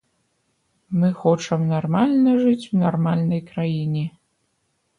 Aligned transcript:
Мы 1.01 1.09
хочам 1.19 1.67
нармальна 1.73 2.31
жыць 2.47 2.69
у 2.73 2.81
нармальнай 2.87 3.45
краіне. 3.53 4.05